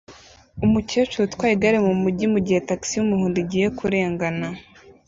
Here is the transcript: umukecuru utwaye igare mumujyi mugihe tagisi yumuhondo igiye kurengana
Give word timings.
umukecuru 0.65 1.21
utwaye 1.25 1.53
igare 1.55 1.77
mumujyi 1.85 2.25
mugihe 2.33 2.59
tagisi 2.67 2.93
yumuhondo 2.97 3.37
igiye 3.43 3.67
kurengana 3.77 4.47